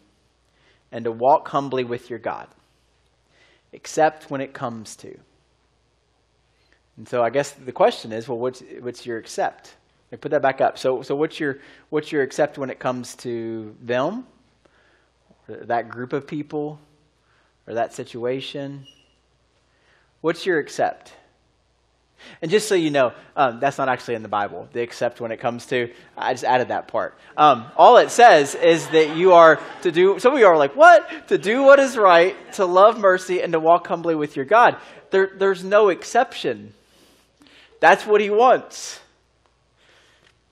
[0.90, 2.48] and to walk humbly with your God,
[3.72, 5.16] except when it comes to.
[6.96, 9.74] And so I guess the question is, well, what's, what's your accept?
[10.12, 10.78] Like put that back up.
[10.78, 11.58] So, so what's your
[11.90, 14.26] what's your accept when it comes to them,
[15.48, 16.78] that group of people,
[17.66, 18.86] or that situation?
[20.20, 21.12] What's your accept?
[22.40, 25.30] And just so you know, um, that's not actually in the Bible, the accept when
[25.30, 27.18] it comes to, I just added that part.
[27.36, 30.74] Um, all it says is that you are to do, some of you are like,
[30.76, 31.28] what?
[31.28, 34.76] To do what is right, to love mercy, and to walk humbly with your God.
[35.10, 36.72] There, there's no exception.
[37.80, 39.00] That's what he wants.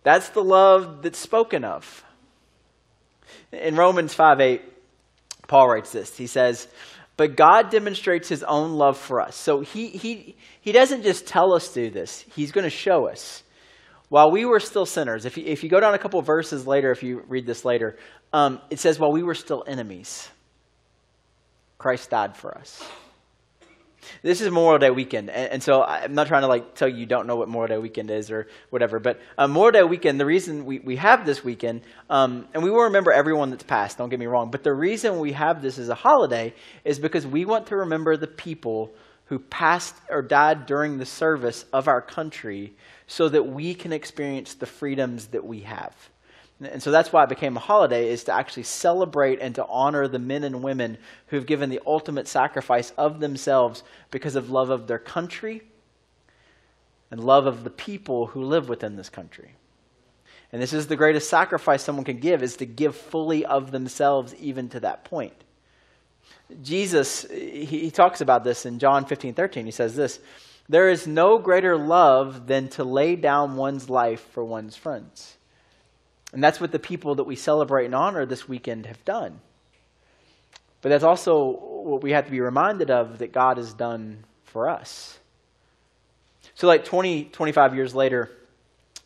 [0.02, 2.04] That's the love that's spoken of.
[3.52, 4.62] In Romans 5 8,
[5.46, 6.16] Paul writes this.
[6.16, 6.66] He says,
[7.16, 9.36] But God demonstrates his own love for us.
[9.36, 13.08] So he, he, he doesn't just tell us to do this, he's going to show
[13.08, 13.42] us.
[14.08, 16.90] While we were still sinners, if you, if you go down a couple verses later,
[16.90, 17.96] if you read this later,
[18.32, 20.28] um, it says, While we were still enemies,
[21.78, 22.84] Christ died for us.
[24.22, 26.96] This is Memorial Day weekend, and, and, so I'm not trying to like tell you
[26.96, 29.00] you don't know what Memorial Day weekend is or whatever.
[29.00, 32.70] But uh, Memorial Day weekend, the reason we, we have this weekend, um, and we
[32.70, 33.98] will remember everyone that's passed.
[33.98, 37.26] Don't get me wrong, but the reason we have this as a holiday is because
[37.26, 38.92] we want to remember the people
[39.26, 42.74] who passed or died during the service of our country,
[43.06, 45.94] so that we can experience the freedoms that we have.
[46.64, 50.06] And so that's why it became a holiday, is to actually celebrate and to honor
[50.06, 54.70] the men and women who have given the ultimate sacrifice of themselves because of love
[54.70, 55.62] of their country
[57.10, 59.52] and love of the people who live within this country.
[60.52, 64.34] And this is the greatest sacrifice someone can give, is to give fully of themselves
[64.36, 65.34] even to that point.
[66.62, 69.64] Jesus, he, talks about this in John 15, 13.
[69.64, 70.20] He says this,
[70.68, 75.36] There is no greater love than to lay down one's life for one's friends.
[76.32, 79.40] And that's what the people that we celebrate and honor this weekend have done.
[80.80, 84.68] But that's also what we have to be reminded of that God has done for
[84.68, 85.18] us.
[86.54, 88.30] So, like 20, 25 years later,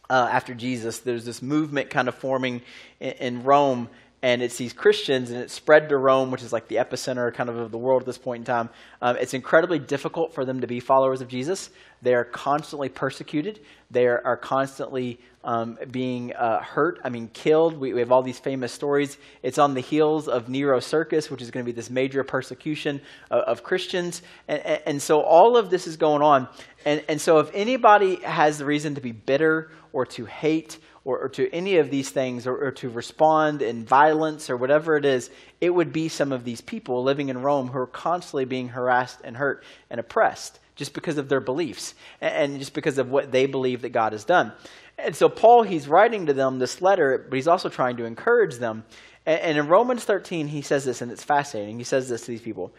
[0.08, 2.62] uh, after Jesus, there's this movement kind of forming
[3.00, 3.88] in, in Rome
[4.22, 7.48] and it's these Christians, and it's spread to Rome, which is like the epicenter kind
[7.50, 8.70] of of the world at this point in time.
[9.00, 11.70] Um, it's incredibly difficult for them to be followers of Jesus.
[12.07, 13.59] They are constantly persecuted.
[13.90, 17.77] They are, are constantly um, being uh, hurt, I mean, killed.
[17.77, 19.19] We, we, have all these famous stories.
[19.42, 23.01] It's on the heels of Nero Circus, which is going to be this major persecution
[23.29, 24.23] of, of Christians.
[24.47, 26.47] And, and, and, so all of this is going on.
[26.85, 31.19] And, and so if anybody has the reason to be bitter or to hate or,
[31.19, 35.05] or to any of these things or, or to respond in violence or whatever it
[35.05, 35.29] is,
[35.61, 39.23] it would be some of these people living in Rome who are constantly being harassed
[39.25, 43.46] and hurt and oppressed just because of their beliefs and just because of what they
[43.46, 44.52] believe that God has done.
[44.98, 48.56] And so Paul, he's writing to them this letter, but he's also trying to encourage
[48.56, 48.84] them.
[49.24, 51.78] And in Romans 13, he says this, and it's fascinating.
[51.78, 52.72] He says this to these people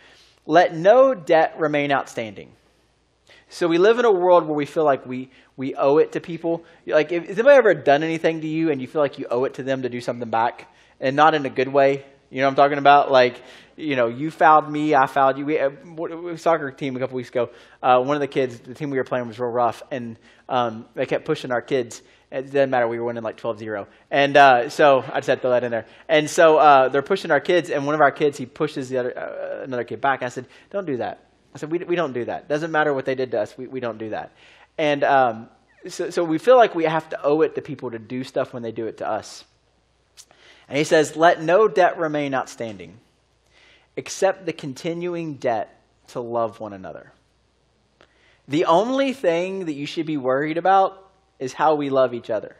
[0.45, 2.53] Let no debt remain outstanding.
[3.49, 6.21] So we live in a world where we feel like we, we owe it to
[6.21, 6.63] people.
[6.85, 9.45] Like, if, has anybody ever done anything to you and you feel like you owe
[9.45, 12.05] it to them to do something back, and not in a good way?
[12.29, 13.11] You know what I'm talking about?
[13.11, 13.41] Like,
[13.77, 15.45] you know, you fouled me, I fouled you.
[15.45, 17.49] We, uh, we soccer team a couple weeks ago.
[17.81, 20.17] Uh, one of the kids, the team we were playing was real rough, and
[20.49, 22.01] um, they kept pushing our kids.
[22.31, 22.87] It doesn't matter.
[22.87, 23.87] We were winning like 12-0.
[24.11, 25.85] And uh, so I just had to throw that in there.
[26.09, 28.97] And so uh, they're pushing our kids, and one of our kids, he pushes the
[28.97, 30.23] other, uh, another kid back.
[30.23, 31.23] I said, don't do that.
[31.55, 32.49] I said, we, we don't do that.
[32.49, 33.57] Doesn't matter what they did to us.
[33.57, 34.33] We, we don't do that.
[34.77, 35.49] And um,
[35.87, 38.53] so, so we feel like we have to owe it to people to do stuff
[38.53, 39.45] when they do it to us.
[40.67, 42.99] And he says, let no debt remain outstanding
[43.95, 47.11] except the continuing debt to love one another.
[48.47, 51.03] The only thing that you should be worried about
[51.39, 52.55] is how we love each other.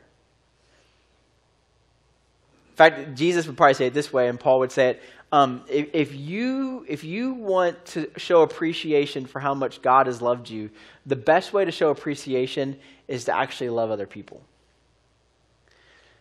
[2.72, 5.64] In fact, Jesus would probably say it this way, and Paul would say it um,
[5.70, 10.50] if, if, you, if you want to show appreciation for how much God has loved
[10.50, 10.70] you,
[11.06, 14.42] the best way to show appreciation is to actually love other people.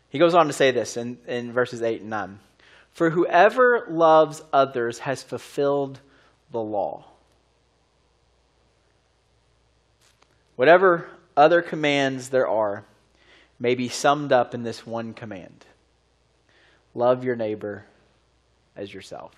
[0.08, 2.38] He goes on to say this in, in verses 8 and 9
[2.92, 6.00] For whoever loves others has fulfilled
[6.50, 7.04] the law.
[10.56, 12.84] Whatever other commands there are
[13.58, 15.64] may be summed up in this one command
[16.94, 17.84] love your neighbor
[18.74, 19.32] as yourself.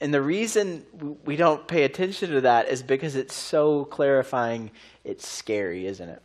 [0.00, 0.84] And the reason
[1.24, 4.70] we don't pay attention to that is because it's so clarifying,
[5.04, 6.22] it's scary, isn't it?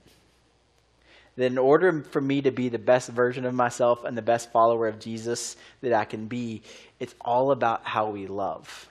[1.37, 4.51] That in order for me to be the best version of myself and the best
[4.51, 6.61] follower of Jesus that I can be,
[6.99, 8.89] it's all about how we love.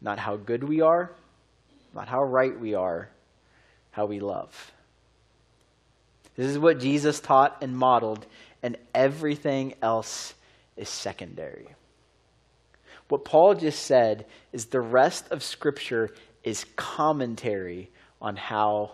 [0.00, 1.10] Not how good we are,
[1.94, 3.08] not how right we are,
[3.90, 4.72] how we love.
[6.36, 8.26] This is what Jesus taught and modeled,
[8.62, 10.34] and everything else
[10.76, 11.68] is secondary.
[13.08, 16.12] What Paul just said is the rest of Scripture
[16.42, 18.92] is commentary on how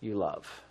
[0.00, 0.63] you love.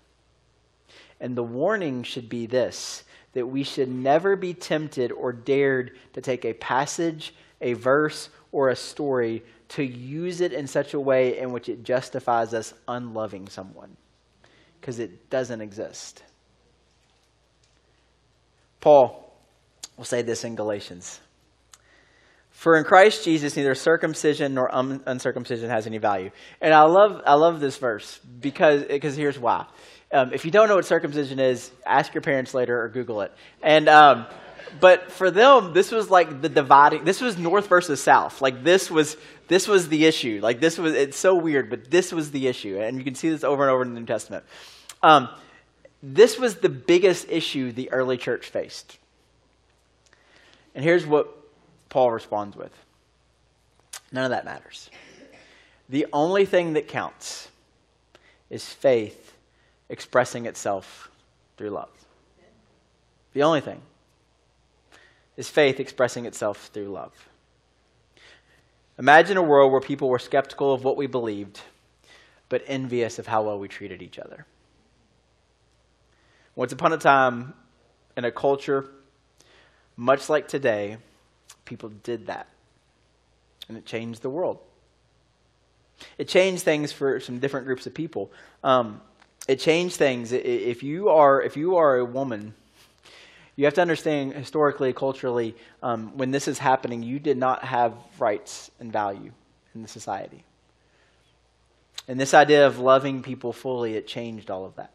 [1.23, 6.21] And the warning should be this that we should never be tempted or dared to
[6.21, 11.39] take a passage, a verse, or a story to use it in such a way
[11.39, 13.97] in which it justifies us unloving someone
[14.79, 16.21] because it doesn't exist.
[18.81, 19.33] Paul
[19.97, 21.19] will say this in Galatians.
[22.51, 26.29] For in Christ Jesus, neither circumcision nor un- uncircumcision has any value.
[26.61, 29.65] And I love, I love this verse because, because here's why.
[30.13, 33.33] Um, if you don't know what circumcision is, ask your parents later or Google it.
[33.63, 34.27] And, um,
[34.79, 38.39] but for them, this was like the dividing, this was North versus South.
[38.39, 40.39] Like this was, this was the issue.
[40.43, 42.79] Like this was, it's so weird, but this was the issue.
[42.79, 44.43] And you can see this over and over in the New Testament.
[45.01, 45.29] Um,
[46.03, 48.99] this was the biggest issue the early church faced.
[50.75, 51.35] And here's what
[51.89, 52.71] Paul responds with
[54.11, 54.91] none of that matters.
[55.89, 57.47] The only thing that counts
[58.51, 59.22] is faith
[59.89, 61.09] expressing itself
[61.57, 61.89] through love.
[63.33, 63.81] The only thing
[65.37, 67.29] is faith expressing itself through love.
[68.99, 71.61] Imagine a world where people were skeptical of what we believed,
[72.49, 74.45] but envious of how well we treated each other.
[76.55, 77.53] Once upon a time,
[78.15, 78.89] in a culture
[79.95, 80.97] much like today,
[81.65, 82.47] people did that.
[83.69, 84.59] And it changed the world.
[86.17, 88.31] It changed things for some different groups of people.
[88.63, 89.01] Um,
[89.47, 90.31] it changed things.
[90.31, 92.53] If you are, if you are a woman,
[93.55, 97.93] you have to understand historically, culturally, um, when this is happening, you did not have
[98.17, 99.31] rights and value
[99.75, 100.43] in the society.
[102.07, 104.91] And this idea of loving people fully, it changed all of that.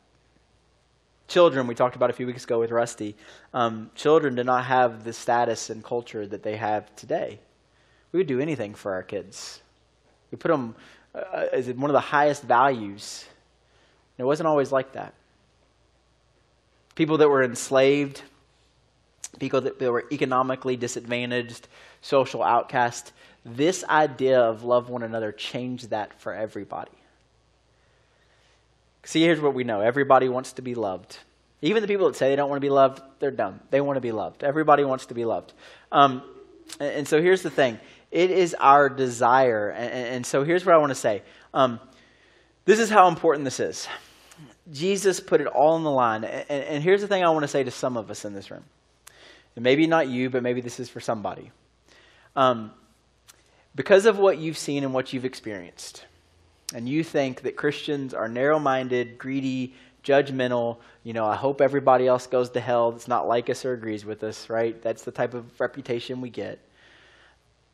[1.29, 3.15] Children, we talked about a few weeks ago with Rusty,
[3.53, 7.39] um, children do not have the status and culture that they have today.
[8.13, 9.61] We would do anything for our kids.
[10.31, 10.75] We put them
[11.15, 13.27] uh, as one of the highest values.
[14.19, 15.15] And it wasn't always like that.
[16.97, 18.23] People that were enslaved,
[19.39, 21.69] people that, were economically disadvantaged,
[22.03, 23.13] social outcast,
[23.45, 26.91] this idea of love one another changed that for everybody.
[29.05, 31.17] See, here's what we know everybody wants to be loved.
[31.63, 33.61] Even the people that say they don't want to be loved, they're dumb.
[33.71, 34.45] They want to be loved.
[34.45, 35.53] Everybody wants to be loved.
[35.91, 36.23] Um,
[36.79, 37.79] and, and, so here's the thing
[38.11, 39.71] it is our desire.
[39.71, 41.23] And, and so here's what I want to say
[41.55, 41.81] um,
[42.65, 43.89] this is how important this is.
[44.73, 46.25] Jesus put it all on the line.
[46.25, 48.51] And, and here's the thing I want to say to some of us in this
[48.51, 48.65] room.
[49.57, 51.51] And maybe not you, but maybe this is for somebody.
[52.37, 52.71] Um,
[53.75, 56.05] because of what you've seen and what you've experienced,
[56.75, 62.07] and you think that Christians are narrow minded, greedy, judgmental, you know, I hope everybody
[62.07, 64.81] else goes to hell that's not like us or agrees with us, right?
[64.83, 66.59] That's the type of reputation we get.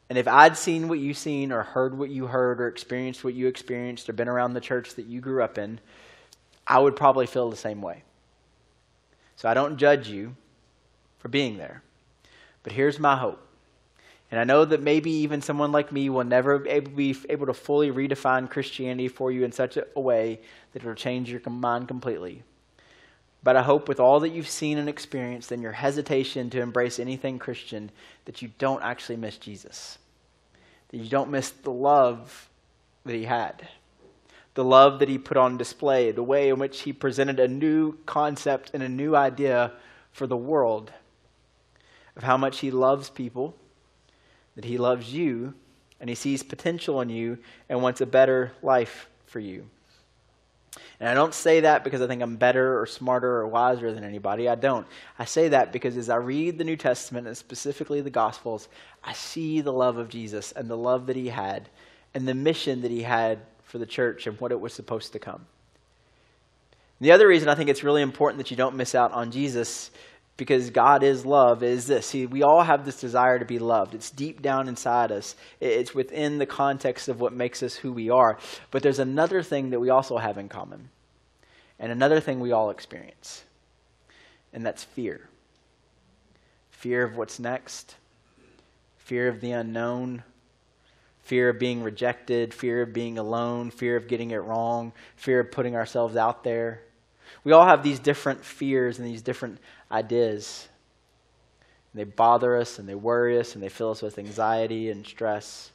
[0.09, 3.35] And if I'd seen what you've seen, or heard what you heard, or experienced what
[3.35, 5.81] you experienced, or been around the church that you grew up in,
[6.67, 8.03] I would probably feel the same way.
[9.37, 10.37] So I don't judge you
[11.19, 11.83] for being there.
[12.63, 13.45] But here's my hope
[14.35, 17.93] and I know that maybe even someone like me will never be able to fully
[17.93, 20.41] redefine Christianity for you in such a way
[20.73, 22.43] that it will change your mind completely.
[23.45, 26.99] But I hope with all that you've seen and experienced and your hesitation to embrace
[26.99, 27.93] anything Christian,
[28.25, 29.99] that you don't actually miss Jesus.
[30.89, 32.49] That you don't miss the love
[33.05, 33.69] that he had.
[34.55, 37.99] The love that he put on display, the way in which he presented a new
[38.07, 39.73] concept and a new idea
[40.13, 40.93] for the world
[42.17, 43.57] of how much he loves people
[44.55, 45.55] that He loves you
[46.01, 47.39] and He sees potential in you
[47.69, 49.69] and wants a better life for you.
[50.99, 54.05] And I don't say that because I think I'm better or smarter or wiser than
[54.05, 54.49] anybody.
[54.49, 54.87] I don't.
[55.19, 58.69] I say that because as I read the New Testament and specifically the Gospels,
[59.03, 61.69] I see the love of Jesus and the love that He had
[62.13, 63.41] and the mission that He had
[63.75, 65.47] for the church and what it was supposed to come.
[67.01, 69.91] The other reason I think it's really important that you don't miss out on Jesus
[70.37, 72.07] because God is love is this.
[72.07, 73.97] See, we all have this desire to be loved.
[73.97, 75.35] It's deep down inside us.
[75.59, 78.39] It's within the context of what makes us who we are.
[78.71, 80.89] But there's another thing that we also have in common.
[81.81, 83.43] And another thing we all experience.
[84.53, 85.29] And that's fear.
[86.71, 87.97] Fear of what's next.
[88.99, 90.23] Fear of the unknown.
[91.25, 95.51] Fear of being rejected, fear of being alone, fear of getting it wrong, fear of
[95.51, 96.83] putting ourselves out there.
[97.45, 99.59] We all have these different fears and these different
[99.91, 100.69] ideas.
[101.95, 105.71] They bother us and they worry us and they fill us with anxiety and stress.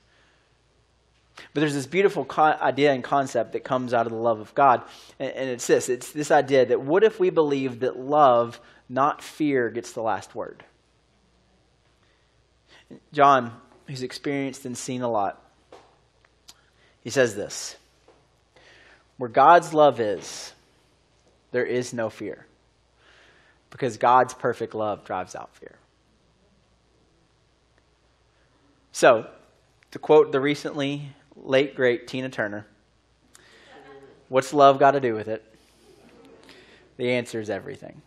[1.54, 4.54] But there's this beautiful co- idea and concept that comes out of the love of
[4.54, 4.84] God,
[5.20, 9.22] and, and it's this it's this idea that what if we believe that love, not
[9.22, 10.64] fear, gets the last word?
[13.14, 13.54] John,
[13.90, 15.44] who's experienced and seen a lot,
[17.02, 17.76] he says this
[19.18, 20.54] Where God's love is,
[21.52, 22.46] there is no fear,
[23.72, 25.76] because God's perfect love drives out fear.
[28.92, 29.28] So,
[29.92, 32.68] to quote the recently late great Tina Turner,
[34.28, 35.44] what's love got to do with it?
[36.98, 38.02] The answer is everything.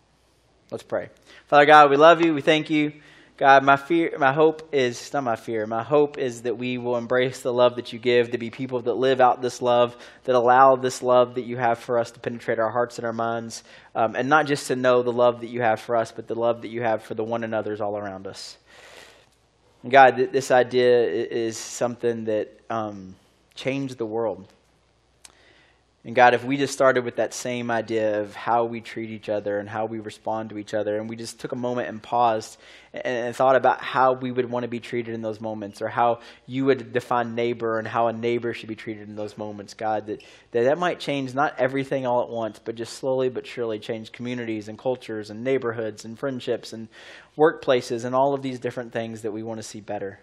[0.70, 1.09] Let's pray.
[1.49, 2.35] Father God, we love you.
[2.35, 2.93] We thank you.
[3.39, 5.66] God, my fear, my hope is not my fear.
[5.66, 8.83] My hope is that we will embrace the love that you give, to be people
[8.83, 12.20] that live out this love, that allow this love that you have for us to
[12.20, 13.64] penetrate our hearts and our minds,
[13.95, 16.35] um, and not just to know the love that you have for us, but the
[16.35, 18.59] love that you have for the one another's all around us.
[19.89, 23.16] God, this idea is something that um,
[23.55, 24.47] changed the world.
[26.05, 29.28] And God, if we just started with that same idea of how we treat each
[29.28, 32.03] other and how we respond to each other, and we just took a moment and
[32.03, 32.59] paused
[32.92, 35.86] and, and, thought about how we would want to be treated in those moments, or
[35.86, 39.74] how you would define neighbor and how a neighbor should be treated in those moments,
[39.74, 43.46] God, that, that that might change not everything all at once, but just slowly but
[43.46, 46.88] surely change communities and cultures and neighborhoods and friendships and
[47.38, 50.18] workplaces and all of these different things that we want to see better.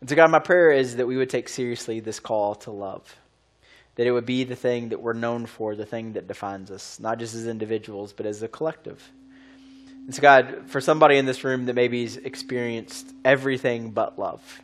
[0.00, 3.14] And so, God, my prayer is that we would take seriously this call to love
[3.96, 7.00] that it would be the thing that we're known for, the thing that defines us,
[7.00, 9.10] not just as individuals, but as a collective.
[10.06, 14.62] And so, God, for somebody in this room that maybe has experienced everything but love,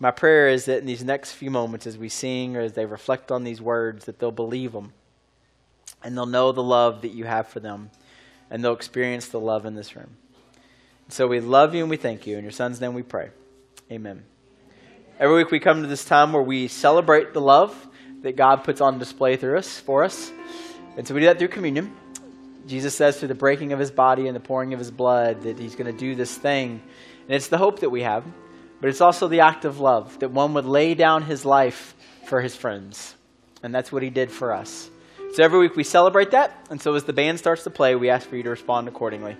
[0.00, 2.84] my prayer is that in these next few moments, as we sing or as they
[2.84, 4.92] reflect on these words, that they'll believe them
[6.02, 7.90] and they'll know the love that you have for them
[8.50, 10.16] and they'll experience the love in this room.
[11.08, 12.36] So we love you and we thank you.
[12.36, 13.30] In your son's name we pray.
[13.90, 14.24] Amen.
[15.18, 17.74] Every week we come to this time where we celebrate the love
[18.24, 20.32] that God puts on display through us, for us.
[20.96, 21.94] And so we do that through communion.
[22.66, 25.58] Jesus says through the breaking of his body and the pouring of his blood that
[25.58, 26.80] he's going to do this thing.
[27.28, 28.24] And it's the hope that we have,
[28.80, 31.94] but it's also the act of love that one would lay down his life
[32.24, 33.14] for his friends.
[33.62, 34.88] And that's what he did for us.
[35.34, 36.66] So every week we celebrate that.
[36.70, 39.36] And so as the band starts to play, we ask for you to respond accordingly.